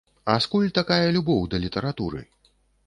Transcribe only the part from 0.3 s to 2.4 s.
А скуль такая любоў да літаратуры?